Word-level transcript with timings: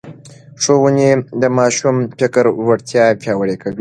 ښوونې 0.61 1.11
د 1.41 1.43
ماشوم 1.57 1.95
فکري 2.17 2.51
وړتیا 2.67 3.05
پياوړې 3.21 3.55
کوي. 3.61 3.69